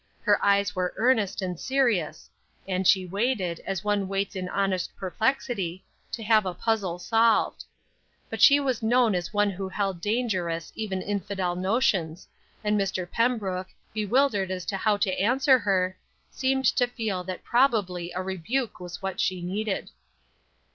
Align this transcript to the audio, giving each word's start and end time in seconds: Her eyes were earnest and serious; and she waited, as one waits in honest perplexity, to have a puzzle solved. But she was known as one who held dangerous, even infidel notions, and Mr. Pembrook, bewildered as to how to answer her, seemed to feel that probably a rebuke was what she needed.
Her 0.23 0.43
eyes 0.43 0.75
were 0.75 0.95
earnest 0.97 1.43
and 1.43 1.59
serious; 1.59 2.27
and 2.67 2.87
she 2.87 3.05
waited, 3.05 3.59
as 3.67 3.83
one 3.83 4.07
waits 4.07 4.35
in 4.35 4.49
honest 4.49 4.91
perplexity, 4.95 5.85
to 6.13 6.23
have 6.23 6.43
a 6.43 6.55
puzzle 6.55 6.97
solved. 6.97 7.65
But 8.27 8.41
she 8.41 8.59
was 8.59 8.81
known 8.81 9.13
as 9.13 9.31
one 9.31 9.51
who 9.51 9.69
held 9.69 10.01
dangerous, 10.01 10.71
even 10.75 11.03
infidel 11.03 11.55
notions, 11.55 12.27
and 12.63 12.79
Mr. 12.81 13.07
Pembrook, 13.07 13.67
bewildered 13.93 14.49
as 14.49 14.65
to 14.65 14.75
how 14.77 14.97
to 14.97 15.13
answer 15.19 15.59
her, 15.59 15.95
seemed 16.31 16.65
to 16.77 16.87
feel 16.87 17.23
that 17.25 17.43
probably 17.43 18.11
a 18.15 18.23
rebuke 18.23 18.79
was 18.79 19.03
what 19.03 19.19
she 19.19 19.39
needed. 19.43 19.91